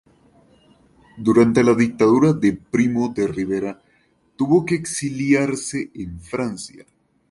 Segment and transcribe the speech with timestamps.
[1.15, 3.79] Durante la dictadura de Primo de Rivera
[4.35, 6.87] tuvo que exiliarse en Francia.